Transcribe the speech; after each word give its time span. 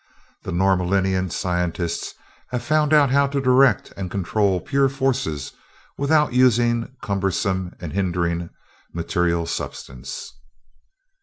The 0.41 0.51
Norlaminian 0.51 1.29
scientists 1.31 2.15
have 2.49 2.63
found 2.63 2.91
out 2.91 3.11
how 3.11 3.27
to 3.27 3.39
direct 3.39 3.93
and 3.95 4.09
control 4.09 4.59
pure 4.59 4.89
forces 4.89 5.51
without 5.95 6.33
using 6.33 6.79
the 6.81 6.91
cumbersome 7.03 7.75
and 7.79 7.93
hindering 7.93 8.49
material 8.91 9.45
substance...." 9.45 10.33